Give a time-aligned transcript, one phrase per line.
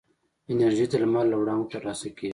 [0.51, 2.29] انرژي د لمر له وړانګو ترلاسه کېږي.